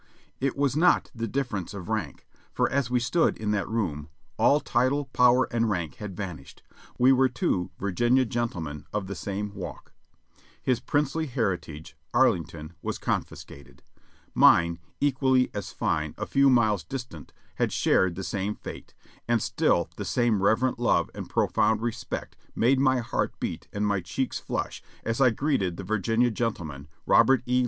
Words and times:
It 0.39 0.57
was 0.57 0.75
not 0.75 1.11
the 1.13 1.27
difference 1.27 1.75
of 1.75 1.87
rank, 1.87 2.25
for 2.51 2.67
as 2.71 2.89
we 2.89 2.99
stood 2.99 3.37
in 3.37 3.51
that 3.51 3.69
room, 3.69 4.09
all 4.35 4.59
title, 4.59 5.05
power 5.13 5.47
and 5.53 5.69
rank 5.69 5.97
had 5.97 6.17
vanquished; 6.17 6.63
we 6.97 7.11
were 7.11 7.29
two 7.29 7.69
Virginia 7.77 8.25
gentle 8.25 8.61
men 8.61 8.87
of 8.91 9.05
the 9.05 9.13
same 9.13 9.53
walk; 9.53 9.93
his 10.59 10.79
princely 10.79 11.27
heritage, 11.27 11.95
Arlington, 12.15 12.73
was 12.81 12.97
con 12.97 13.21
fiscated; 13.23 13.81
mine, 14.33 14.79
equally 14.99 15.51
as 15.53 15.71
fine, 15.71 16.15
a 16.17 16.25
few 16.25 16.49
miles 16.49 16.83
distant, 16.83 17.31
had 17.57 17.71
shared 17.71 18.15
the 18.15 18.23
THE 18.23 18.25
CURTAIN 18.27 18.55
FALLS 18.55 18.57
707 18.57 18.57
same 18.57 18.87
fate, 18.87 18.93
and 19.27 19.39
still 19.39 19.87
the 19.97 20.03
same 20.03 20.41
reverent 20.41 20.79
love 20.79 21.11
and 21.13 21.29
profound 21.29 21.83
respect 21.83 22.35
made 22.55 22.79
my 22.79 23.01
heart 23.01 23.39
beat 23.39 23.67
and 23.71 23.85
my 23.85 23.99
cheeks 23.99 24.41
fiush 24.41 24.81
as 25.05 25.21
I 25.21 25.29
greeted 25.29 25.77
the 25.77 25.83
Vir 25.83 25.99
ginia 25.99 26.33
gentleman, 26.33 26.87
Robert 27.05 27.43
E. 27.45 27.59